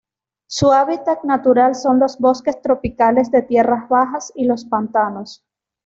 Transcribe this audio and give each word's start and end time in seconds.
Su 0.49 0.71
hábitat 0.71 1.23
natural 1.25 1.75
son 1.75 1.99
los 1.99 2.17
bosques 2.17 2.59
tropicales 2.59 3.29
de 3.29 3.43
tierras 3.43 3.87
bajas 3.87 4.31
y 4.35 4.45
los 4.45 4.65
pantanos. 4.65 5.45